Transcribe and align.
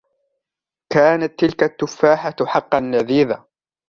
كانت 0.93 1.39
تلك 1.39 1.63
التفاحة 1.63 2.35
حقا 2.45 2.79
لذيذة. 2.79 3.45